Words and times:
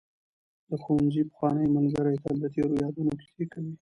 د 0.69 0.71
ښوونځي 0.83 1.21
پخواني 1.29 1.65
ملګري 1.75 2.15
تل 2.23 2.35
د 2.41 2.45
تېرو 2.53 2.75
یادونو 2.83 3.11
کیسې 3.21 3.45
کوي. 3.51 3.69